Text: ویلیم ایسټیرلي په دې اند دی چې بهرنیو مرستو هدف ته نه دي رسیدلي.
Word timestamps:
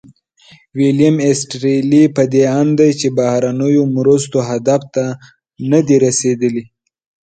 ویلیم 0.77 1.15
ایسټیرلي 1.25 2.03
په 2.15 2.23
دې 2.31 2.43
اند 2.59 2.71
دی 2.79 2.91
چې 2.99 3.07
بهرنیو 3.17 3.83
مرستو 3.95 4.39
هدف 4.49 4.81
ته 4.95 5.05
نه 5.71 5.79
دي 5.87 5.95
رسیدلي. 6.05 6.63